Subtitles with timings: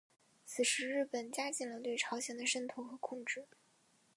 [0.47, 3.45] 此时日本加紧了对朝鲜的渗透和控制。